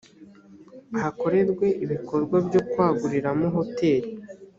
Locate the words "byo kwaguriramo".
2.47-3.45